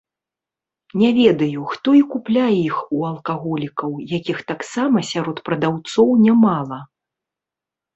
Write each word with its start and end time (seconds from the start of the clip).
Не 1.01 1.11
ведаю, 1.17 1.61
хто 1.73 1.93
і 1.99 2.01
купляе 2.15 2.47
іх 2.69 2.81
у 2.87 2.99
алкаголікаў, 3.11 3.91
якіх 4.17 4.43
таксама 4.55 5.09
сярод 5.15 5.37
прадаўцоў 5.49 6.09
нямала. 6.29 6.87